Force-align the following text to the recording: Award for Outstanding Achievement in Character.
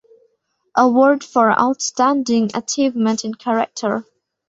Award 0.75 1.23
for 1.23 1.51
Outstanding 1.51 2.49
Achievement 2.55 3.23
in 3.23 3.35
Character. 3.35 4.07